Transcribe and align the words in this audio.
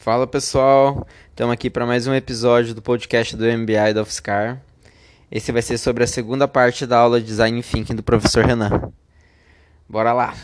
Fala 0.00 0.26
pessoal, 0.26 1.06
estamos 1.28 1.52
aqui 1.52 1.68
para 1.68 1.84
mais 1.84 2.06
um 2.06 2.14
episódio 2.14 2.74
do 2.74 2.80
podcast 2.80 3.36
do 3.36 3.44
MBI 3.44 3.92
da 3.92 4.00
UFSCar. 4.00 4.58
Esse 5.30 5.52
vai 5.52 5.60
ser 5.60 5.76
sobre 5.76 6.02
a 6.02 6.06
segunda 6.06 6.48
parte 6.48 6.86
da 6.86 6.96
aula 6.96 7.20
de 7.20 7.26
Design 7.26 7.62
Thinking 7.62 7.94
do 7.94 8.02
professor 8.02 8.46
Renan. 8.46 8.90
Bora 9.86 10.14
lá! 10.14 10.34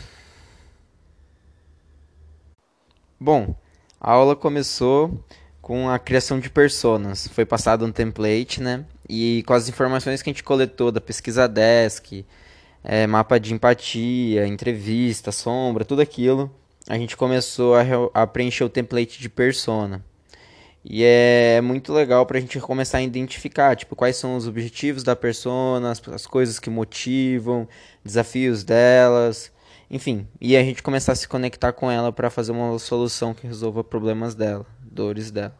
Bom, 3.19 3.55
a 3.99 4.11
aula 4.11 4.35
começou 4.35 5.25
com 5.59 5.89
a 5.89 5.97
criação 5.97 6.39
de 6.39 6.51
personas. 6.51 7.27
Foi 7.27 7.43
passado 7.43 7.83
um 7.83 7.91
template, 7.91 8.61
né? 8.61 8.85
E 9.09 9.41
com 9.47 9.55
as 9.55 9.67
informações 9.67 10.21
que 10.21 10.29
a 10.29 10.33
gente 10.33 10.43
coletou 10.43 10.91
da 10.91 11.01
pesquisa 11.01 11.47
desk, 11.47 12.23
é, 12.83 13.07
mapa 13.07 13.39
de 13.39 13.55
empatia, 13.55 14.45
entrevista, 14.45 15.31
sombra, 15.31 15.83
tudo 15.83 16.03
aquilo, 16.03 16.53
a 16.87 16.97
gente 16.97 17.17
começou 17.17 17.75
a, 17.75 17.81
a 18.13 18.27
preencher 18.27 18.63
o 18.63 18.69
template 18.69 19.19
de 19.19 19.29
persona. 19.29 20.03
E 20.89 21.03
é 21.03 21.59
muito 21.59 21.91
legal 21.91 22.25
para 22.25 22.37
a 22.37 22.41
gente 22.41 22.59
começar 22.61 22.99
a 22.99 23.01
identificar, 23.01 23.75
tipo, 23.75 23.93
quais 23.93 24.15
são 24.15 24.37
os 24.37 24.47
objetivos 24.47 25.03
da 25.03 25.17
persona, 25.17 25.91
as, 25.91 26.01
as, 26.07 26.25
coisas 26.25 26.59
que 26.59 26.69
motivam, 26.69 27.67
desafios 28.05 28.63
delas, 28.63 29.51
enfim. 29.91 30.25
E 30.39 30.55
a 30.55 30.63
gente 30.63 30.81
começar 30.81 31.11
a 31.11 31.15
se 31.15 31.27
conectar 31.27 31.73
com 31.73 31.91
ela 31.91 32.13
para 32.13 32.29
fazer 32.29 32.53
uma 32.53 32.79
solução 32.79 33.33
que 33.33 33.45
resolva 33.45 33.83
problemas 33.83 34.33
dela, 34.33 34.65
dores 34.81 35.29
dela. 35.29 35.55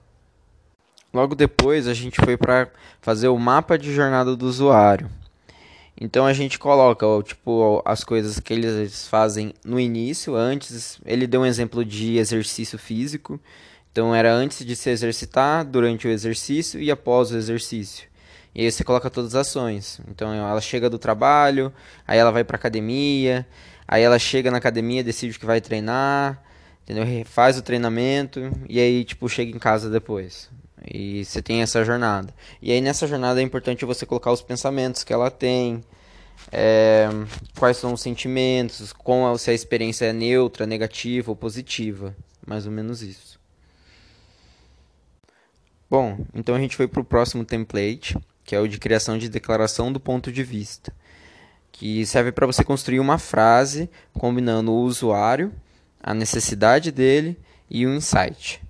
Logo 1.14 1.36
depois, 1.36 1.88
a 1.88 1.94
gente 1.94 2.18
foi 2.24 2.38
para 2.38 2.70
fazer 3.02 3.28
o 3.28 3.38
mapa 3.38 3.78
de 3.78 3.94
jornada 3.94 4.34
do 4.34 4.48
usuário. 4.48 5.10
Então 6.00 6.26
a 6.26 6.34
gente 6.34 6.60
coloca, 6.60 7.06
tipo, 7.24 7.82
as 7.84 8.04
coisas 8.04 8.40
que 8.40 8.54
eles 8.54 9.08
fazem 9.08 9.54
no 9.66 9.80
início, 9.80 10.36
antes. 10.36 11.00
Ele 11.06 11.26
deu 11.26 11.42
um 11.42 11.46
exemplo 11.46 11.84
de 11.84 12.18
exercício 12.18 12.78
físico. 12.78 13.40
Então 13.92 14.14
era 14.14 14.32
antes 14.32 14.64
de 14.64 14.76
se 14.76 14.92
exercitar, 14.92 15.66
durante 15.66 16.08
o 16.08 16.12
exercício 16.12 16.80
e 16.80 16.92
após 16.92 17.32
o 17.32 17.38
exercício. 17.38 18.08
E 18.54 18.62
aí 18.64 18.72
você 18.72 18.84
coloca 18.84 19.10
todas 19.10 19.34
as 19.34 19.48
ações. 19.48 20.00
Então 20.08 20.32
ela 20.34 20.62
chega 20.62 20.90
do 20.90 21.00
trabalho, 21.00 21.74
aí 22.08 22.20
ela 22.20 22.32
vai 22.32 22.44
para 22.44 22.58
academia, 22.58 23.48
aí 23.88 24.04
ela 24.04 24.20
chega 24.20 24.52
na 24.52 24.58
academia, 24.58 25.04
decide 25.04 25.40
que 25.40 25.46
vai 25.46 25.60
treinar, 25.60 26.42
entendeu? 26.84 27.06
Faz 27.26 27.58
o 27.58 27.62
treinamento 27.64 28.52
e 28.70 28.80
aí 28.80 29.04
tipo 29.04 29.28
chega 29.28 29.56
em 29.56 29.60
casa 29.60 29.90
depois. 29.90 30.50
E 30.86 31.26
você 31.26 31.42
tem 31.42 31.62
essa 31.62 31.84
jornada. 31.84 32.34
E 32.62 32.72
aí 32.72 32.82
nessa 32.82 33.08
jornada 33.08 33.40
é 33.40 33.44
importante 33.44 33.86
você 33.86 34.06
colocar 34.06 34.32
os 34.32 34.42
pensamentos 34.42 35.04
que 35.04 35.14
ela 35.14 35.32
tem, 35.32 35.84
é, 36.52 37.08
quais 37.58 37.78
são 37.78 37.94
os 37.94 38.02
sentimentos, 38.02 38.94
como 38.94 39.38
se 39.38 39.50
a 39.50 39.54
experiência 39.54 40.06
é 40.06 40.14
neutra, 40.14 40.66
negativa 40.66 41.32
ou 41.32 41.36
positiva. 41.36 42.16
Mais 42.46 42.66
ou 42.66 42.72
menos 42.72 43.02
isso. 43.02 43.38
Bom, 45.90 46.26
então 46.34 46.56
a 46.56 46.60
gente 46.60 46.76
foi 46.76 46.88
para 46.88 47.02
o 47.02 47.06
próximo 47.06 47.46
template, 47.46 48.18
que 48.44 48.56
é 48.56 48.60
o 48.60 48.68
de 48.68 48.78
criação 48.78 49.18
de 49.18 49.30
declaração 49.30 49.92
do 49.92 50.00
ponto 50.00 50.32
de 50.32 50.44
vista, 50.44 50.94
que 51.72 52.06
serve 52.06 52.32
para 52.32 52.46
você 52.46 52.64
construir 52.64 53.00
uma 53.00 53.18
frase 53.18 53.90
combinando 54.14 54.72
o 54.72 54.82
usuário, 54.82 55.54
a 56.02 56.14
necessidade 56.14 56.92
dele 56.92 57.38
e 57.70 57.86
o 57.86 57.94
insight. 57.94 58.62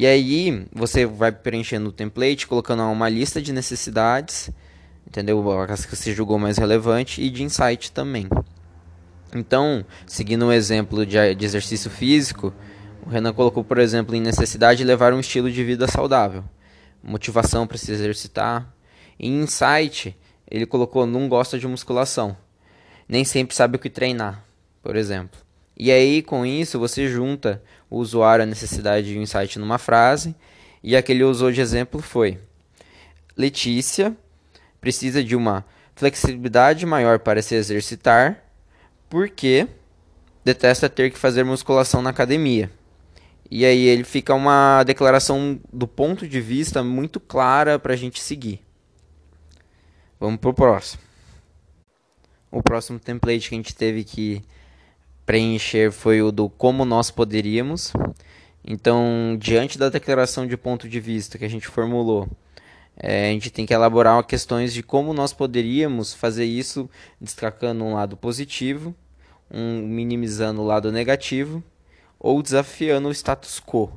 E 0.00 0.06
aí 0.06 0.64
você 0.72 1.04
vai 1.04 1.32
preenchendo 1.32 1.88
o 1.88 1.92
template, 1.92 2.46
colocando 2.46 2.84
uma 2.84 3.08
lista 3.08 3.42
de 3.42 3.52
necessidades, 3.52 4.48
entendeu? 5.04 5.44
As 5.62 5.84
que 5.84 5.96
você 5.96 6.14
julgou 6.14 6.38
mais 6.38 6.56
relevante 6.56 7.20
e 7.20 7.28
de 7.28 7.42
insight 7.42 7.90
também. 7.90 8.28
Então, 9.34 9.84
seguindo 10.06 10.46
um 10.46 10.52
exemplo 10.52 11.04
de, 11.04 11.34
de 11.34 11.44
exercício 11.44 11.90
físico, 11.90 12.54
o 13.04 13.10
Renan 13.10 13.32
colocou, 13.32 13.64
por 13.64 13.76
exemplo, 13.76 14.14
em 14.14 14.20
necessidade 14.20 14.78
de 14.78 14.84
levar 14.84 15.12
um 15.12 15.18
estilo 15.18 15.50
de 15.50 15.64
vida 15.64 15.88
saudável, 15.88 16.44
motivação 17.02 17.66
para 17.66 17.76
se 17.76 17.90
exercitar. 17.90 18.72
Em 19.18 19.42
insight, 19.42 20.16
ele 20.48 20.64
colocou 20.64 21.06
não 21.06 21.28
gosta 21.28 21.58
de 21.58 21.66
musculação, 21.66 22.36
nem 23.08 23.24
sempre 23.24 23.52
sabe 23.52 23.74
o 23.74 23.80
que 23.80 23.90
treinar, 23.90 24.44
por 24.80 24.94
exemplo. 24.94 25.40
E 25.76 25.90
aí, 25.90 26.22
com 26.22 26.46
isso, 26.46 26.78
você 26.78 27.08
junta 27.08 27.60
o 27.90 27.98
usuário 27.98 28.42
à 28.42 28.46
necessidade 28.46 29.08
de 29.08 29.18
um 29.18 29.22
insight 29.22 29.58
numa 29.58 29.78
frase. 29.78 30.34
E 30.82 30.96
a 30.96 31.02
que 31.02 31.22
usou 31.22 31.50
de 31.50 31.60
exemplo 31.60 32.00
foi: 32.00 32.38
Letícia 33.36 34.16
precisa 34.80 35.22
de 35.22 35.34
uma 35.34 35.64
flexibilidade 35.94 36.86
maior 36.86 37.18
para 37.18 37.42
se 37.42 37.54
exercitar, 37.54 38.44
porque 39.08 39.66
detesta 40.44 40.88
ter 40.88 41.10
que 41.10 41.18
fazer 41.18 41.44
musculação 41.44 42.00
na 42.00 42.10
academia. 42.10 42.70
E 43.50 43.64
aí 43.64 43.86
ele 43.86 44.04
fica 44.04 44.34
uma 44.34 44.84
declaração 44.84 45.58
do 45.72 45.88
ponto 45.88 46.28
de 46.28 46.40
vista 46.40 46.84
muito 46.84 47.18
clara 47.18 47.78
para 47.78 47.94
a 47.94 47.96
gente 47.96 48.20
seguir. 48.20 48.60
Vamos 50.20 50.38
pro 50.38 50.52
próximo. 50.52 51.02
O 52.50 52.62
próximo 52.62 52.98
template 52.98 53.48
que 53.48 53.54
a 53.54 53.58
gente 53.58 53.74
teve 53.74 54.04
que 54.04 54.42
preencher 55.28 55.92
foi 55.92 56.22
o 56.22 56.32
do 56.32 56.48
como 56.48 56.86
nós 56.86 57.10
poderíamos. 57.10 57.92
Então, 58.64 59.36
diante 59.38 59.76
da 59.76 59.90
declaração 59.90 60.46
de 60.46 60.56
ponto 60.56 60.88
de 60.88 60.98
vista 60.98 61.36
que 61.36 61.44
a 61.44 61.50
gente 61.50 61.68
formulou, 61.68 62.26
é, 62.96 63.28
a 63.28 63.32
gente 63.32 63.50
tem 63.50 63.66
que 63.66 63.74
elaborar 63.74 64.24
questões 64.24 64.72
de 64.72 64.82
como 64.82 65.12
nós 65.12 65.34
poderíamos 65.34 66.14
fazer 66.14 66.46
isso, 66.46 66.88
destacando 67.20 67.84
um 67.84 67.92
lado 67.92 68.16
positivo, 68.16 68.94
um, 69.50 69.82
minimizando 69.82 70.62
o 70.62 70.66
lado 70.66 70.90
negativo 70.90 71.62
ou 72.18 72.42
desafiando 72.42 73.08
o 73.08 73.12
status 73.12 73.60
quo. 73.60 73.92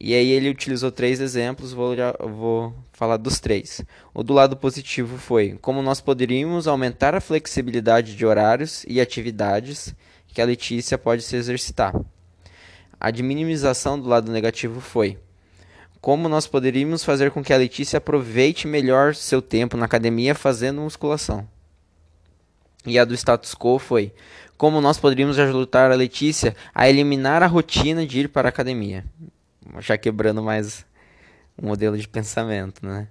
E 0.00 0.14
aí 0.14 0.30
ele 0.30 0.48
utilizou 0.48 0.90
três 0.90 1.20
exemplos, 1.20 1.74
vou, 1.74 1.94
vou 2.20 2.74
falar 2.90 3.18
dos 3.18 3.38
três. 3.38 3.82
O 4.14 4.22
do 4.22 4.32
lado 4.32 4.56
positivo 4.56 5.18
foi 5.18 5.58
como 5.60 5.82
nós 5.82 6.00
poderíamos 6.00 6.66
aumentar 6.66 7.14
a 7.14 7.20
flexibilidade 7.20 8.16
de 8.16 8.24
horários 8.24 8.82
e 8.88 8.98
atividades 8.98 9.94
que 10.34 10.42
a 10.42 10.44
Letícia 10.44 10.98
pode 10.98 11.22
se 11.22 11.36
exercitar. 11.36 11.94
A 12.98 13.10
de 13.10 13.22
minimização 13.22 13.98
do 13.98 14.08
lado 14.08 14.30
negativo 14.32 14.80
foi 14.80 15.18
como 16.00 16.28
nós 16.28 16.46
poderíamos 16.46 17.02
fazer 17.02 17.30
com 17.30 17.42
que 17.42 17.52
a 17.52 17.56
Letícia 17.56 17.96
aproveite 17.96 18.66
melhor 18.66 19.14
seu 19.14 19.40
tempo 19.40 19.74
na 19.74 19.86
academia 19.86 20.34
fazendo 20.34 20.82
musculação. 20.82 21.48
E 22.84 22.98
a 22.98 23.06
do 23.06 23.14
status 23.14 23.54
quo 23.54 23.78
foi 23.78 24.12
como 24.58 24.80
nós 24.80 24.98
poderíamos 24.98 25.38
ajudar 25.38 25.90
a 25.90 25.94
Letícia 25.94 26.54
a 26.74 26.88
eliminar 26.88 27.42
a 27.42 27.46
rotina 27.46 28.06
de 28.06 28.20
ir 28.20 28.28
para 28.28 28.48
a 28.48 28.50
academia. 28.50 29.04
Já 29.78 29.96
quebrando 29.96 30.42
mais 30.42 30.84
o 31.56 31.66
modelo 31.66 31.96
de 31.96 32.06
pensamento, 32.06 32.84
né? 32.84 33.08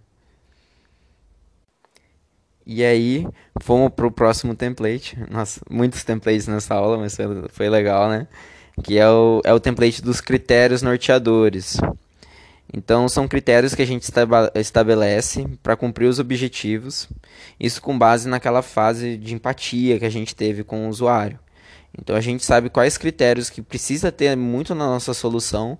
E 2.66 2.84
aí, 2.84 3.28
fomos 3.62 3.91
pro 3.94 4.12
próximo 4.12 4.56
template. 4.56 5.18
Nossa, 5.29 5.62
muitos 5.69 6.03
templates 6.03 6.47
nessa 6.47 6.75
aula, 6.75 6.97
mas 6.97 7.16
foi, 7.16 7.25
foi 7.50 7.69
legal, 7.69 8.09
né? 8.09 8.28
Que 8.84 8.97
é 8.97 9.09
o, 9.09 9.41
é 9.44 9.53
o 9.53 9.59
template 9.59 10.01
dos 10.01 10.22
critérios 10.22 10.81
norteadores. 10.81 11.78
Então, 12.73 13.07
são 13.07 13.28
critérios 13.28 13.75
que 13.75 13.81
a 13.84 13.85
gente 13.85 14.09
estabelece 14.56 15.46
para 15.62 15.75
cumprir 15.75 16.07
os 16.07 16.18
objetivos, 16.18 17.07
isso 17.59 17.79
com 17.79 17.97
base 17.97 18.28
naquela 18.28 18.63
fase 18.63 19.16
de 19.16 19.35
empatia 19.35 20.00
que 20.00 20.06
a 20.06 20.09
gente 20.09 20.35
teve 20.35 20.63
com 20.63 20.88
o 20.88 20.90
usuário. 20.90 21.38
Então, 21.96 22.16
a 22.16 22.22
gente 22.22 22.44
sabe 22.44 22.72
quais 22.72 22.97
critérios 22.97 23.50
que 23.50 23.62
precisa 23.62 24.12
ter 24.12 24.35
muito 24.35 24.73
na 24.73 24.88
nossa 24.88 25.13
solução, 25.13 25.78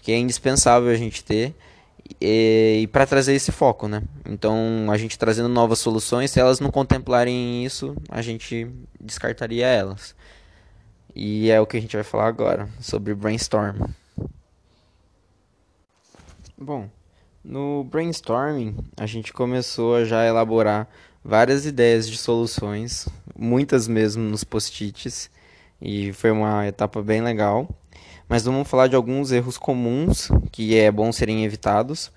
que 0.00 0.12
é 0.12 0.16
indispensável 0.16 0.88
a 0.90 0.94
gente 0.94 1.24
ter, 1.24 1.52
e, 2.20 2.80
e 2.82 2.86
para 2.86 3.06
trazer 3.06 3.34
esse 3.34 3.52
foco, 3.52 3.86
né? 3.88 4.02
Então, 4.26 4.88
a 4.90 4.96
gente 4.96 5.18
trazendo 5.18 5.48
novas 5.48 5.78
soluções, 5.78 6.30
se 6.30 6.40
elas 6.40 6.60
não 6.60 6.70
contemplarem 6.70 7.64
isso, 7.64 7.94
a 8.08 8.22
gente 8.22 8.70
descartaria 9.00 9.66
elas. 9.66 10.14
E 11.14 11.50
é 11.50 11.60
o 11.60 11.66
que 11.66 11.76
a 11.76 11.80
gente 11.80 11.96
vai 11.96 12.04
falar 12.04 12.28
agora, 12.28 12.68
sobre 12.80 13.14
brainstorm. 13.14 13.76
Bom, 16.56 16.88
no 17.44 17.84
brainstorming, 17.84 18.76
a 18.96 19.06
gente 19.06 19.32
começou 19.32 19.96
a 19.96 20.04
já 20.04 20.24
elaborar 20.26 20.88
várias 21.24 21.66
ideias 21.66 22.08
de 22.08 22.16
soluções, 22.16 23.08
muitas 23.36 23.88
mesmo 23.88 24.22
nos 24.22 24.44
post-its, 24.44 25.30
e 25.80 26.12
foi 26.12 26.30
uma 26.30 26.66
etapa 26.66 27.02
bem 27.02 27.22
legal 27.22 27.68
mas 28.30 28.44
vamos 28.44 28.68
falar 28.68 28.86
de 28.86 28.94
alguns 28.94 29.32
erros 29.32 29.58
comuns 29.58 30.28
que 30.52 30.78
é 30.78 30.88
bom 30.88 31.10
serem 31.10 31.44
evitados, 31.44 32.12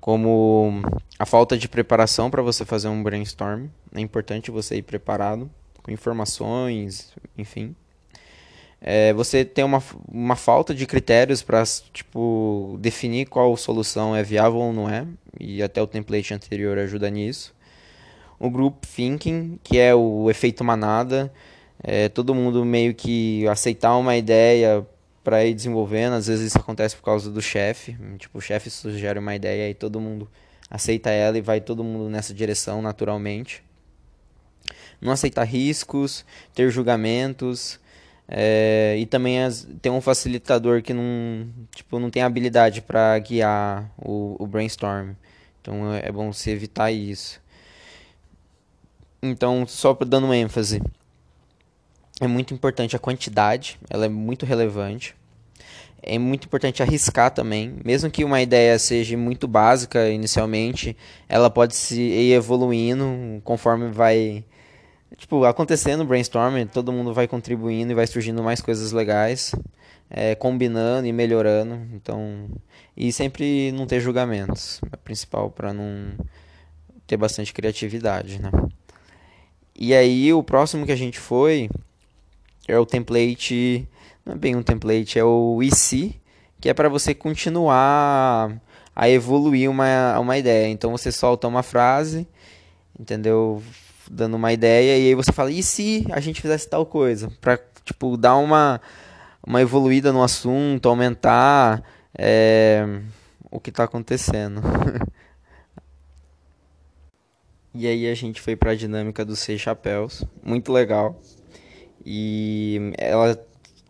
como 0.00 0.80
a 1.18 1.26
falta 1.26 1.58
de 1.58 1.68
preparação 1.68 2.30
para 2.30 2.40
você 2.40 2.64
fazer 2.64 2.88
um 2.88 3.02
brainstorm. 3.02 3.66
É 3.94 4.00
importante 4.00 4.50
você 4.50 4.76
ir 4.76 4.82
preparado 4.82 5.50
com 5.82 5.90
informações, 5.90 7.12
enfim. 7.36 7.76
É, 8.80 9.12
você 9.12 9.44
tem 9.44 9.62
uma, 9.62 9.82
uma 10.10 10.34
falta 10.34 10.74
de 10.74 10.86
critérios 10.86 11.42
para 11.42 11.62
tipo, 11.92 12.78
definir 12.80 13.26
qual 13.26 13.54
solução 13.54 14.16
é 14.16 14.22
viável 14.22 14.60
ou 14.60 14.72
não 14.72 14.88
é, 14.88 15.06
e 15.38 15.62
até 15.62 15.82
o 15.82 15.86
template 15.86 16.32
anterior 16.32 16.78
ajuda 16.78 17.10
nisso. 17.10 17.54
O 18.38 18.48
group 18.48 18.86
thinking, 18.86 19.58
que 19.62 19.78
é 19.78 19.94
o 19.94 20.30
efeito 20.30 20.64
manada, 20.64 21.30
é, 21.82 22.08
todo 22.08 22.34
mundo 22.34 22.64
meio 22.64 22.94
que 22.94 23.46
aceitar 23.46 23.94
uma 23.98 24.16
ideia 24.16 24.86
para 25.22 25.44
ir 25.44 25.54
desenvolvendo. 25.54 26.14
Às 26.14 26.26
vezes 26.26 26.48
isso 26.48 26.58
acontece 26.58 26.96
por 26.96 27.02
causa 27.02 27.30
do 27.30 27.40
chefe. 27.40 27.96
Tipo, 28.18 28.38
o 28.38 28.40
chefe 28.40 28.70
sugere 28.70 29.18
uma 29.18 29.34
ideia 29.34 29.70
e 29.70 29.74
todo 29.74 30.00
mundo 30.00 30.28
aceita 30.70 31.10
ela 31.10 31.36
e 31.36 31.40
vai 31.40 31.60
todo 31.60 31.82
mundo 31.84 32.08
nessa 32.08 32.32
direção 32.32 32.80
naturalmente. 32.80 33.62
Não 35.00 35.12
aceitar 35.12 35.44
riscos, 35.44 36.24
ter 36.54 36.70
julgamentos. 36.70 37.80
É, 38.32 38.96
e 38.96 39.06
também 39.06 39.42
as, 39.42 39.66
ter 39.82 39.90
um 39.90 40.00
facilitador 40.00 40.82
que 40.82 40.94
não, 40.94 41.48
tipo, 41.74 41.98
não 41.98 42.10
tem 42.10 42.22
habilidade 42.22 42.80
para 42.80 43.18
guiar 43.18 43.90
o, 43.98 44.36
o 44.38 44.46
brainstorm. 44.46 45.14
Então 45.60 45.92
é, 45.94 46.12
bom 46.12 46.32
se 46.32 46.50
evitar 46.50 46.92
isso. 46.92 47.40
Então, 49.22 49.66
só 49.66 49.92
dando 49.94 50.32
ênfase, 50.32 50.80
é 52.20 52.26
muito 52.26 52.52
importante 52.54 52.94
a 52.94 52.98
quantidade, 52.98 53.78
ela 53.88 54.06
é 54.06 54.08
muito 54.08 54.44
relevante. 54.44 55.16
É 56.02 56.18
muito 56.18 56.46
importante 56.46 56.82
arriscar 56.82 57.30
também, 57.30 57.74
mesmo 57.84 58.10
que 58.10 58.24
uma 58.24 58.40
ideia 58.40 58.78
seja 58.78 59.16
muito 59.18 59.46
básica 59.46 60.08
inicialmente, 60.08 60.96
ela 61.28 61.50
pode 61.50 61.76
se 61.76 62.00
ir 62.00 62.32
evoluindo 62.32 63.04
conforme 63.44 63.90
vai 63.90 64.42
tipo 65.18 65.44
acontecendo 65.44 66.00
o 66.00 66.06
brainstorming, 66.06 66.66
todo 66.66 66.92
mundo 66.92 67.12
vai 67.12 67.28
contribuindo 67.28 67.92
e 67.92 67.94
vai 67.94 68.06
surgindo 68.06 68.42
mais 68.42 68.62
coisas 68.62 68.92
legais, 68.92 69.54
é, 70.08 70.34
combinando 70.34 71.06
e 71.06 71.12
melhorando. 71.12 71.78
Então, 71.92 72.48
e 72.96 73.12
sempre 73.12 73.70
não 73.72 73.86
ter 73.86 74.00
julgamentos, 74.00 74.80
é 74.90 74.96
principal 74.96 75.50
para 75.50 75.74
não 75.74 76.12
ter 77.06 77.18
bastante 77.18 77.52
criatividade, 77.52 78.40
né? 78.40 78.50
E 79.74 79.94
aí 79.94 80.32
o 80.32 80.42
próximo 80.42 80.86
que 80.86 80.92
a 80.92 80.96
gente 80.96 81.18
foi 81.18 81.68
é 82.70 82.78
o 82.78 82.86
template, 82.86 83.88
não 84.24 84.34
é 84.34 84.36
bem 84.36 84.56
um 84.56 84.62
template, 84.62 85.18
é 85.18 85.24
o 85.24 85.62
IC, 85.62 86.20
que 86.60 86.68
é 86.68 86.74
para 86.74 86.88
você 86.88 87.14
continuar 87.14 88.60
a 88.94 89.08
evoluir 89.08 89.70
uma, 89.70 90.18
uma 90.18 90.38
ideia. 90.38 90.68
Então 90.68 90.90
você 90.90 91.10
solta 91.10 91.48
uma 91.48 91.62
frase, 91.62 92.26
entendeu? 92.98 93.62
Dando 94.10 94.36
uma 94.36 94.52
ideia 94.52 94.98
e 94.98 95.08
aí 95.08 95.14
você 95.14 95.32
fala, 95.32 95.50
e 95.50 95.62
se 95.62 96.06
a 96.10 96.20
gente 96.20 96.40
fizesse 96.40 96.68
tal 96.68 96.84
coisa? 96.84 97.30
Para 97.40 97.58
tipo 97.84 98.16
dar 98.16 98.36
uma 98.36 98.80
uma 99.46 99.60
evoluída 99.60 100.12
no 100.12 100.22
assunto, 100.22 100.88
aumentar 100.88 101.82
é, 102.16 102.84
o 103.50 103.58
que 103.58 103.70
está 103.70 103.84
acontecendo. 103.84 104.60
e 107.74 107.86
aí 107.86 108.08
a 108.08 108.14
gente 108.14 108.40
foi 108.40 108.54
para 108.54 108.72
a 108.72 108.76
dinâmica 108.76 109.24
dos 109.24 109.38
seis 109.38 109.60
chapéus, 109.60 110.24
muito 110.42 110.72
legal. 110.72 111.20
E 112.04 112.92
ela 112.98 113.38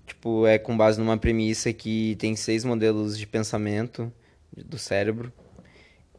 tipo 0.06 0.46
é 0.46 0.58
com 0.58 0.76
base 0.76 0.98
numa 0.98 1.16
premissa 1.16 1.72
que 1.72 2.16
tem 2.16 2.34
seis 2.36 2.64
modelos 2.64 3.18
de 3.18 3.26
pensamento 3.26 4.12
do 4.56 4.78
cérebro 4.78 5.32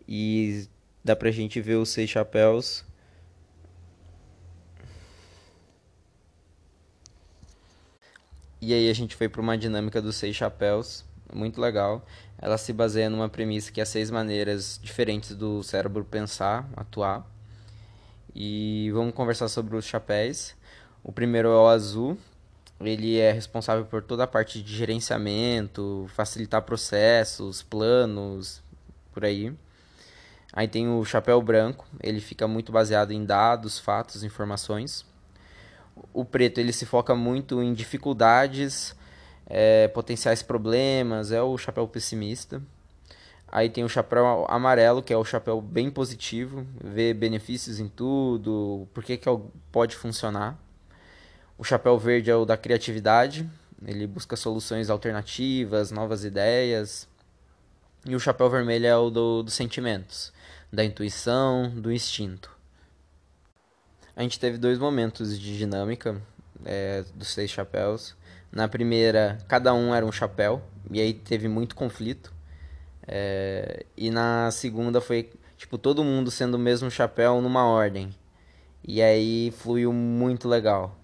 e 0.08 0.68
dá 1.04 1.16
pra 1.16 1.32
gente 1.32 1.60
ver 1.62 1.76
os 1.76 1.90
seis 1.90 2.10
chapéus 2.10 2.86
E 8.64 8.76
aí 8.76 8.90
a 8.92 8.94
gente 8.94 9.16
foi 9.16 9.28
para 9.28 9.42
uma 9.42 9.58
dinâmica 9.58 10.00
dos 10.00 10.18
seis 10.18 10.36
chapéus, 10.36 11.04
muito 11.34 11.60
legal. 11.60 12.06
Ela 12.38 12.60
se 12.60 12.72
baseia 12.72 13.10
numa 13.10 13.28
premissa 13.28 13.72
que 13.72 13.82
há 13.82 13.86
seis 13.88 14.12
maneiras 14.12 14.80
diferentes 14.84 15.36
do 15.36 15.64
cérebro 15.64 16.06
pensar, 16.06 16.70
atuar. 16.78 17.26
E 18.36 18.92
vamos 18.94 19.16
conversar 19.16 19.48
sobre 19.48 19.76
os 19.76 19.86
chapéus. 19.86 20.54
O 21.04 21.12
primeiro 21.12 21.50
é 21.50 21.56
o 21.56 21.68
azul. 21.68 22.18
Ele 22.80 23.20
é 23.20 23.32
responsável 23.32 23.86
por 23.86 24.02
toda 24.02 24.24
a 24.24 24.28
parte 24.28 24.62
de 24.62 24.76
gerenciamento, 24.76 26.08
facilitar 26.16 26.64
processos, 26.64 27.62
planos, 27.62 28.62
por 29.14 29.24
aí. 29.24 29.54
Aí 30.54 30.68
tem 30.68 30.90
o 30.90 31.06
chapéu 31.06 31.42
branco, 31.42 31.88
ele 32.02 32.20
fica 32.20 32.48
muito 32.48 32.72
baseado 32.72 33.12
em 33.12 33.24
dados, 33.24 33.80
fatos, 33.80 34.24
informações. 34.24 35.06
O 36.14 36.26
preto 36.26 36.60
ele 36.60 36.74
se 36.74 36.86
foca 36.86 37.16
muito 37.16 37.62
em 37.62 37.74
dificuldades, 37.74 38.96
é, 39.48 39.88
potenciais 39.90 40.42
problemas, 40.42 41.32
é 41.32 41.42
o 41.42 41.58
chapéu 41.58 41.88
pessimista. 41.88 42.62
Aí 43.48 43.70
tem 43.70 43.84
o 43.84 43.90
chapéu 43.90 44.46
amarelo, 44.50 45.04
que 45.04 45.14
é 45.14 45.18
o 45.18 45.26
chapéu 45.26 45.62
bem 45.62 45.92
positivo, 45.92 46.66
vê 46.82 47.14
benefícios 47.14 47.80
em 47.80 47.88
tudo, 47.88 48.88
por 48.94 49.04
que, 49.04 49.18
que 49.18 49.30
pode 49.72 49.96
funcionar. 49.96 50.58
O 51.62 51.64
chapéu 51.64 51.96
verde 51.96 52.32
é 52.32 52.36
o 52.36 52.44
da 52.44 52.58
criatividade, 52.58 53.48
ele 53.86 54.08
busca 54.08 54.36
soluções 54.36 54.90
alternativas, 54.90 55.92
novas 55.92 56.26
ideias. 56.26 57.08
E 58.04 58.16
o 58.16 58.20
chapéu 58.20 58.50
vermelho 58.50 58.88
é 58.88 58.98
o 58.98 59.12
do, 59.12 59.44
dos 59.44 59.54
sentimentos, 59.54 60.34
da 60.74 60.84
intuição, 60.84 61.70
do 61.70 61.92
instinto. 61.92 62.50
A 64.16 64.24
gente 64.24 64.40
teve 64.40 64.58
dois 64.58 64.80
momentos 64.80 65.40
de 65.40 65.56
dinâmica 65.56 66.20
é, 66.66 67.06
dos 67.14 67.28
seis 67.28 67.52
chapéus. 67.52 68.16
Na 68.52 68.68
primeira, 68.68 69.38
cada 69.48 69.72
um 69.72 69.94
era 69.94 70.04
um 70.04 70.12
chapéu, 70.12 70.64
e 70.90 71.00
aí 71.00 71.14
teve 71.14 71.48
muito 71.48 71.76
conflito. 71.76 72.34
É, 73.08 73.86
e 73.96 74.10
na 74.10 74.50
segunda 74.50 75.00
foi, 75.00 75.30
tipo, 75.58 75.78
todo 75.78 76.04
mundo 76.04 76.32
sendo 76.32 76.56
o 76.56 76.60
mesmo 76.60 76.90
chapéu 76.90 77.40
numa 77.40 77.66
ordem. 77.68 78.10
E 78.84 79.00
aí 79.00 79.54
fluiu 79.60 79.94
muito 79.94 80.50
legal. 80.50 80.98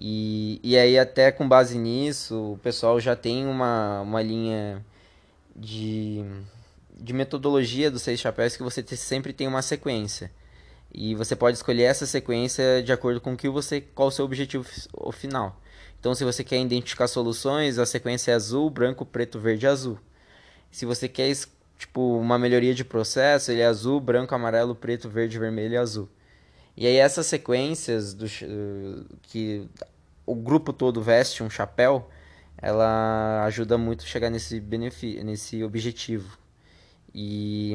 E, 0.00 0.60
e 0.62 0.78
aí, 0.78 0.96
até 0.96 1.32
com 1.32 1.48
base 1.48 1.76
nisso, 1.76 2.52
o 2.52 2.58
pessoal 2.58 3.00
já 3.00 3.16
tem 3.16 3.46
uma, 3.46 4.00
uma 4.02 4.22
linha 4.22 4.84
de, 5.56 6.24
de 6.96 7.12
metodologia 7.12 7.90
dos 7.90 8.02
seis 8.02 8.20
chapéus 8.20 8.56
que 8.56 8.62
você 8.62 8.84
sempre 8.96 9.32
tem 9.32 9.48
uma 9.48 9.60
sequência. 9.60 10.30
E 10.94 11.16
você 11.16 11.34
pode 11.34 11.56
escolher 11.56 11.82
essa 11.82 12.06
sequência 12.06 12.80
de 12.82 12.92
acordo 12.92 13.20
com 13.20 13.36
que 13.36 13.48
você, 13.48 13.80
qual 13.80 14.08
o 14.08 14.10
seu 14.12 14.24
objetivo 14.24 14.64
final. 15.12 15.60
Então, 15.98 16.14
se 16.14 16.22
você 16.24 16.44
quer 16.44 16.60
identificar 16.60 17.08
soluções, 17.08 17.76
a 17.76 17.84
sequência 17.84 18.30
é 18.30 18.34
azul, 18.34 18.70
branco, 18.70 19.04
preto, 19.04 19.40
verde, 19.40 19.66
azul. 19.66 19.98
Se 20.70 20.86
você 20.86 21.08
quer 21.08 21.34
tipo 21.76 22.18
uma 22.18 22.38
melhoria 22.38 22.72
de 22.72 22.84
processo, 22.84 23.50
ele 23.50 23.62
é 23.62 23.66
azul, 23.66 24.00
branco, 24.00 24.32
amarelo, 24.32 24.76
preto, 24.76 25.08
verde, 25.08 25.40
vermelho 25.40 25.74
e 25.74 25.76
azul. 25.76 26.08
E 26.80 26.86
aí 26.86 26.96
essas 26.96 27.26
sequências 27.26 28.14
do, 28.14 28.26
que 29.22 29.68
o 30.24 30.32
grupo 30.32 30.72
todo 30.72 31.02
veste 31.02 31.42
um 31.42 31.50
chapéu, 31.50 32.08
ela 32.56 33.44
ajuda 33.46 33.76
muito 33.76 34.04
a 34.04 34.06
chegar 34.06 34.30
nesse 34.30 34.60
benefício, 34.60 35.24
nesse 35.24 35.64
objetivo. 35.64 36.38
E, 37.12 37.74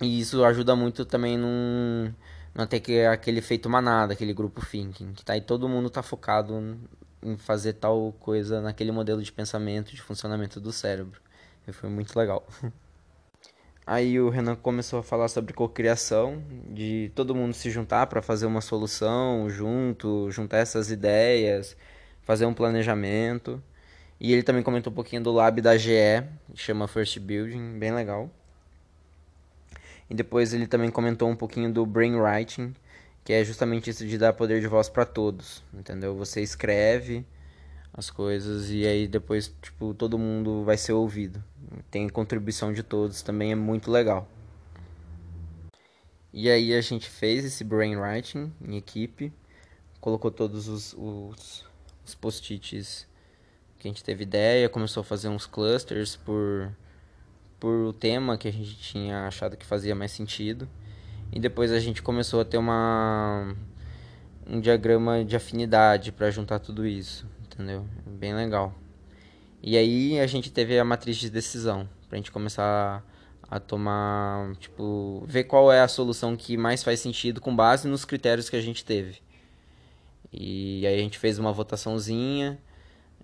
e 0.00 0.20
isso 0.20 0.44
ajuda 0.44 0.76
muito 0.76 1.04
também 1.04 1.36
num 1.36 2.14
não 2.54 2.64
ter 2.64 2.78
que, 2.78 3.00
aquele 3.06 3.40
efeito 3.40 3.68
manada, 3.68 4.12
aquele 4.12 4.32
grupo 4.32 4.64
thinking, 4.64 5.12
que 5.12 5.24
tá 5.24 5.32
aí 5.32 5.40
todo 5.40 5.68
mundo 5.68 5.90
tá 5.90 6.00
focado 6.00 6.78
em 7.20 7.36
fazer 7.36 7.72
tal 7.72 8.14
coisa 8.20 8.60
naquele 8.60 8.92
modelo 8.92 9.20
de 9.20 9.32
pensamento, 9.32 9.92
de 9.92 10.00
funcionamento 10.00 10.60
do 10.60 10.72
cérebro. 10.72 11.20
E 11.66 11.72
foi 11.72 11.90
muito 11.90 12.16
legal. 12.16 12.46
Aí 13.86 14.20
o 14.20 14.28
Renan 14.28 14.54
começou 14.54 15.00
a 15.00 15.02
falar 15.02 15.26
sobre 15.26 15.52
cocriação, 15.52 16.40
de 16.70 17.10
todo 17.14 17.34
mundo 17.34 17.52
se 17.52 17.70
juntar 17.70 18.06
para 18.06 18.22
fazer 18.22 18.46
uma 18.46 18.60
solução 18.60 19.50
junto, 19.50 20.30
juntar 20.30 20.58
essas 20.58 20.90
ideias, 20.90 21.76
fazer 22.22 22.46
um 22.46 22.54
planejamento. 22.54 23.62
E 24.20 24.32
ele 24.32 24.42
também 24.42 24.62
comentou 24.62 24.92
um 24.92 24.94
pouquinho 24.94 25.22
do 25.22 25.32
lab 25.32 25.60
da 25.60 25.76
GE, 25.76 26.22
que 26.54 26.62
chama 26.62 26.86
First 26.86 27.18
Building, 27.18 27.78
bem 27.78 27.92
legal. 27.92 28.30
E 30.08 30.14
depois 30.14 30.54
ele 30.54 30.66
também 30.66 30.90
comentou 30.90 31.28
um 31.28 31.36
pouquinho 31.36 31.72
do 31.72 31.84
brainwriting, 31.84 32.74
que 33.24 33.32
é 33.32 33.44
justamente 33.44 33.90
isso 33.90 34.06
de 34.06 34.16
dar 34.16 34.32
poder 34.32 34.60
de 34.60 34.66
voz 34.66 34.88
para 34.88 35.04
todos, 35.04 35.62
entendeu? 35.74 36.14
Você 36.16 36.42
escreve 36.42 37.24
as 37.92 38.10
coisas 38.10 38.70
e 38.70 38.86
aí 38.86 39.08
depois, 39.08 39.54
tipo, 39.60 39.94
todo 39.94 40.18
mundo 40.18 40.64
vai 40.64 40.76
ser 40.76 40.92
ouvido 40.92 41.42
tem 41.90 42.08
contribuição 42.08 42.72
de 42.72 42.82
todos, 42.82 43.22
também 43.22 43.52
é 43.52 43.54
muito 43.54 43.90
legal. 43.90 44.28
E 46.32 46.48
aí 46.48 46.74
a 46.74 46.80
gente 46.80 47.08
fez 47.08 47.44
esse 47.44 47.64
brainwriting 47.64 48.52
em 48.64 48.76
equipe, 48.76 49.32
colocou 50.00 50.30
todos 50.30 50.68
os, 50.68 50.94
os, 50.96 51.64
os 52.06 52.14
post-its 52.14 53.08
que 53.78 53.88
a 53.88 53.90
gente 53.90 54.04
teve 54.04 54.22
ideia, 54.22 54.68
começou 54.68 55.00
a 55.00 55.04
fazer 55.04 55.28
uns 55.28 55.46
clusters 55.46 56.14
por, 56.14 56.70
por 57.58 57.74
o 57.86 57.92
tema 57.92 58.36
que 58.36 58.46
a 58.46 58.52
gente 58.52 58.76
tinha 58.76 59.26
achado 59.26 59.56
que 59.56 59.66
fazia 59.66 59.94
mais 59.94 60.12
sentido. 60.12 60.68
E 61.32 61.40
depois 61.40 61.72
a 61.72 61.80
gente 61.80 62.02
começou 62.02 62.40
a 62.40 62.44
ter 62.44 62.58
uma 62.58 63.54
um 64.46 64.60
diagrama 64.60 65.24
de 65.24 65.36
afinidade 65.36 66.10
para 66.10 66.30
juntar 66.30 66.58
tudo 66.58 66.86
isso, 66.86 67.26
entendeu? 67.44 67.86
Bem 68.04 68.34
legal. 68.34 68.74
E 69.62 69.76
aí 69.76 70.18
a 70.18 70.26
gente 70.26 70.50
teve 70.50 70.78
a 70.78 70.84
matriz 70.84 71.16
de 71.16 71.30
decisão, 71.30 71.88
pra 72.08 72.16
gente 72.16 72.32
começar 72.32 73.04
a 73.50 73.58
tomar, 73.58 74.54
tipo, 74.56 75.24
ver 75.26 75.44
qual 75.44 75.72
é 75.72 75.80
a 75.80 75.88
solução 75.88 76.36
que 76.36 76.56
mais 76.56 76.84
faz 76.84 77.00
sentido 77.00 77.40
com 77.40 77.54
base 77.54 77.88
nos 77.88 78.04
critérios 78.04 78.48
que 78.48 78.56
a 78.56 78.60
gente 78.60 78.84
teve. 78.84 79.20
E 80.32 80.86
aí 80.86 80.94
a 80.94 81.02
gente 81.02 81.18
fez 81.18 81.38
uma 81.38 81.52
votaçãozinha, 81.52 82.58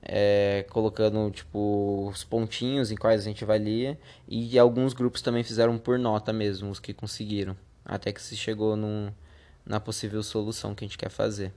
é, 0.02 0.66
colocando 0.70 1.30
tipo 1.30 2.08
os 2.10 2.24
pontinhos 2.24 2.90
em 2.90 2.96
quais 2.96 3.20
a 3.20 3.24
gente 3.24 3.42
avalia 3.44 3.98
e 4.28 4.58
alguns 4.58 4.92
grupos 4.92 5.22
também 5.22 5.42
fizeram 5.42 5.78
por 5.78 5.98
nota 5.98 6.32
mesmo, 6.32 6.70
os 6.70 6.80
que 6.80 6.92
conseguiram, 6.92 7.56
até 7.84 8.12
que 8.12 8.20
se 8.20 8.36
chegou 8.36 8.76
num, 8.76 9.12
na 9.64 9.78
possível 9.78 10.22
solução 10.22 10.74
que 10.74 10.84
a 10.84 10.88
gente 10.88 10.98
quer 10.98 11.10
fazer. 11.10 11.52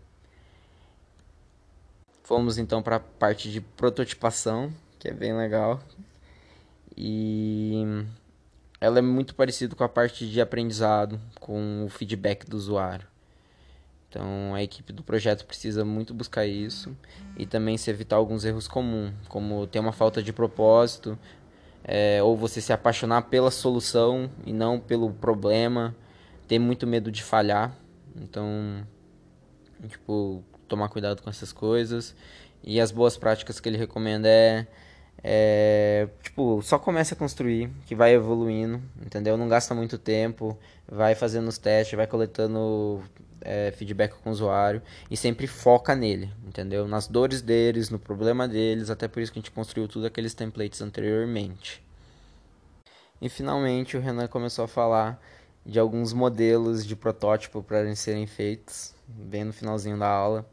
Fomos 2.23 2.59
então 2.59 2.83
para 2.83 2.97
a 2.97 2.99
parte 2.99 3.51
de 3.51 3.61
prototipação, 3.61 4.71
que 4.99 5.07
é 5.07 5.13
bem 5.13 5.35
legal. 5.35 5.81
E 6.95 8.05
ela 8.81 8.99
é 8.99 9.01
muito 9.01 9.35
parecida 9.35 9.75
com 9.75 9.83
a 9.83 9.89
parte 9.89 10.29
de 10.29 10.39
aprendizado, 10.39 11.19
com 11.39 11.85
o 11.85 11.89
feedback 11.89 12.45
do 12.45 12.55
usuário. 12.55 13.07
Então 14.09 14.55
a 14.55 14.63
equipe 14.63 14.91
do 14.91 15.03
projeto 15.03 15.45
precisa 15.45 15.85
muito 15.85 16.13
buscar 16.13 16.45
isso 16.45 16.95
e 17.37 17.45
também 17.45 17.77
se 17.77 17.89
evitar 17.91 18.15
alguns 18.15 18.43
erros 18.43 18.67
comuns, 18.67 19.13
como 19.27 19.67
ter 19.67 19.79
uma 19.79 19.91
falta 19.91 20.23
de 20.23 20.33
propósito, 20.33 21.17
é, 21.83 22.21
ou 22.23 22.35
você 22.35 22.59
se 22.61 22.73
apaixonar 22.73 23.23
pela 23.23 23.51
solução 23.51 24.29
e 24.45 24.53
não 24.53 24.79
pelo 24.79 25.11
problema, 25.11 25.95
ter 26.47 26.57
muito 26.57 26.87
medo 26.87 27.11
de 27.11 27.21
falhar. 27.21 27.75
Então, 28.15 28.85
tipo, 29.87 30.43
tomar 30.67 30.89
cuidado 30.89 31.21
com 31.21 31.29
essas 31.29 31.51
coisas. 31.51 32.15
E 32.63 32.81
as 32.81 32.91
boas 32.91 33.15
práticas 33.15 33.59
que 33.59 33.69
ele 33.69 33.77
recomenda 33.77 34.27
é 34.27 34.67
é, 35.23 36.07
tipo, 36.29 36.61
só 36.61 36.77
começa 36.77 37.15
a 37.15 37.17
construir, 37.17 37.69
que 37.85 37.95
vai 37.95 38.13
evoluindo, 38.13 38.81
entendeu? 39.03 39.35
Não 39.35 39.49
gasta 39.49 39.73
muito 39.73 39.97
tempo, 39.97 40.57
vai 40.87 41.15
fazendo 41.15 41.47
os 41.47 41.57
testes, 41.57 41.97
vai 41.97 42.07
coletando 42.07 43.03
é, 43.41 43.71
feedback 43.71 44.13
com 44.13 44.29
o 44.29 44.33
usuário 44.33 44.81
e 45.09 45.17
sempre 45.17 45.47
foca 45.47 45.95
nele, 45.95 46.31
entendeu? 46.45 46.87
Nas 46.87 47.07
dores 47.07 47.41
deles, 47.41 47.89
no 47.89 47.99
problema 47.99 48.47
deles, 48.47 48.89
até 48.89 49.07
por 49.07 49.21
isso 49.21 49.31
que 49.31 49.39
a 49.39 49.41
gente 49.41 49.51
construiu 49.51 49.87
tudo 49.87 50.05
aqueles 50.05 50.33
templates 50.33 50.81
anteriormente. 50.81 51.83
E 53.21 53.27
finalmente 53.27 53.97
o 53.97 53.99
Renan 53.99 54.27
começou 54.27 54.65
a 54.65 54.67
falar 54.67 55.21
de 55.65 55.79
alguns 55.79 56.13
modelos 56.13 56.85
de 56.85 56.95
protótipo 56.95 57.61
para 57.61 57.93
serem 57.95 58.25
feitos, 58.25 58.93
bem 59.07 59.43
no 59.43 59.51
finalzinho 59.51 59.97
da 59.97 60.07
aula 60.07 60.45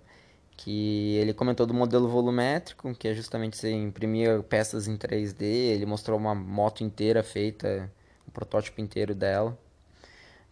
que 0.56 1.16
ele 1.16 1.34
comentou 1.34 1.66
do 1.66 1.74
modelo 1.74 2.08
volumétrico, 2.08 2.94
que 2.94 3.08
é 3.08 3.14
justamente 3.14 3.56
você 3.56 3.70
imprimir 3.70 4.42
peças 4.44 4.88
em 4.88 4.96
3D, 4.96 5.42
ele 5.42 5.84
mostrou 5.84 6.18
uma 6.18 6.34
moto 6.34 6.82
inteira 6.82 7.22
feita, 7.22 7.90
um 8.26 8.30
protótipo 8.30 8.80
inteiro 8.80 9.14
dela. 9.14 9.56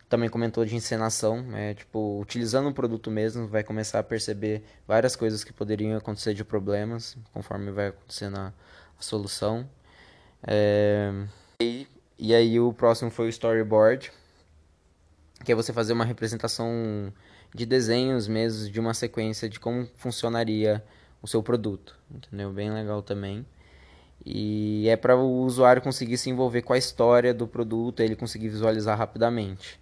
Também 0.08 0.28
comentou 0.28 0.64
de 0.64 0.76
encenação, 0.76 1.44
é, 1.54 1.74
tipo, 1.74 2.20
utilizando 2.20 2.68
o 2.68 2.74
produto 2.74 3.10
mesmo, 3.10 3.48
vai 3.48 3.64
começar 3.64 3.98
a 3.98 4.02
perceber 4.02 4.62
várias 4.86 5.16
coisas 5.16 5.42
que 5.42 5.52
poderiam 5.52 5.96
acontecer 5.96 6.34
de 6.34 6.44
problemas, 6.44 7.16
conforme 7.32 7.70
vai 7.72 7.88
acontecendo 7.88 8.36
a, 8.36 8.52
a 8.98 9.02
solução. 9.02 9.68
É, 10.46 11.10
e, 11.60 11.88
e 12.18 12.34
aí 12.34 12.60
o 12.60 12.72
próximo 12.72 13.10
foi 13.10 13.26
o 13.26 13.30
storyboard, 13.30 14.12
que 15.44 15.52
é 15.52 15.54
você 15.54 15.72
fazer 15.72 15.92
uma 15.92 16.04
representação 16.04 17.12
de 17.54 17.64
desenhos 17.66 18.26
mesmo, 18.26 18.70
de 18.70 18.80
uma 18.80 18.94
sequência 18.94 19.48
de 19.48 19.60
como 19.60 19.88
funcionaria 19.96 20.82
o 21.22 21.28
seu 21.28 21.42
produto, 21.42 21.96
entendeu? 22.10 22.50
Bem 22.52 22.70
legal 22.72 23.02
também. 23.02 23.46
E 24.24 24.88
é 24.88 24.96
para 24.96 25.16
o 25.16 25.42
usuário 25.42 25.82
conseguir 25.82 26.16
se 26.16 26.30
envolver 26.30 26.62
com 26.62 26.72
a 26.72 26.78
história 26.78 27.34
do 27.34 27.46
produto, 27.46 28.00
ele 28.00 28.16
conseguir 28.16 28.48
visualizar 28.48 28.96
rapidamente. 28.98 29.80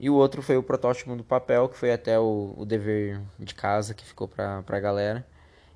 E 0.00 0.08
o 0.08 0.14
outro 0.14 0.42
foi 0.42 0.56
o 0.56 0.62
protótipo 0.62 1.14
do 1.16 1.24
papel, 1.24 1.68
que 1.68 1.76
foi 1.76 1.92
até 1.92 2.18
o, 2.18 2.54
o 2.56 2.64
dever 2.64 3.20
de 3.38 3.54
casa 3.54 3.94
que 3.94 4.04
ficou 4.04 4.28
para 4.28 4.62
a 4.66 4.80
galera, 4.80 5.26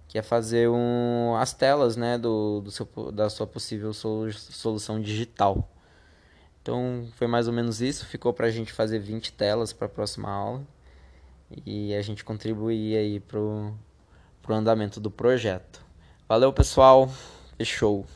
que 0.07 0.19
é 0.19 0.23
fazer 0.23 0.69
um, 0.69 1.35
as 1.37 1.53
telas 1.53 1.97
né, 1.97 2.19
do, 2.19 2.61
do 2.61 2.71
seu, 2.71 2.87
da 3.12 3.29
sua 3.29 3.47
possível 3.47 3.93
solução 3.93 5.01
digital. 5.01 5.69
Então 6.62 7.09
foi 7.16 7.26
mais 7.26 7.49
ou 7.49 7.52
menos 7.52 7.83
isso, 7.83 8.07
ficou 8.07 8.33
para 8.33 8.47
a 8.47 8.50
gente 8.50 8.73
fazer 8.73 9.00
20 9.00 9.33
telas 9.33 9.73
para 9.73 9.87
a 9.87 9.90
próxima 9.90 10.31
aula 10.31 10.62
e 11.66 11.92
a 11.95 12.00
gente 12.00 12.25
contribuir 12.25 12.97
aí 12.97 13.21
pro, 13.21 13.75
pro 14.40 14.54
andamento 14.54 15.00
do 15.00 15.11
projeto. 15.11 15.85
Valeu, 16.28 16.52
pessoal. 16.52 17.11
Fechou. 17.59 18.07